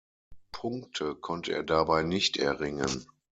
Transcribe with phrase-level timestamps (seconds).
[0.51, 3.05] Punkte konnte er dabei nicht erringen.